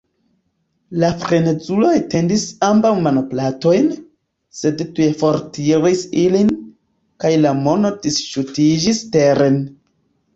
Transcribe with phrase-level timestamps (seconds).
[1.01, 3.91] La frenezulo etendis ambaŭ manplatojn,
[4.61, 6.49] sed tuj fortiris ilin,
[7.25, 9.61] kaj la mono disŝutiĝis teren.